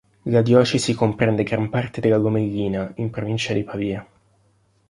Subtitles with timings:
[0.25, 4.07] La diocesi comprende gran parte della Lomellina, in provincia di Pavia.